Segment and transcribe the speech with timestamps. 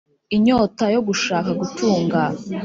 [0.35, 2.19] Inyota yo gushaka gutunga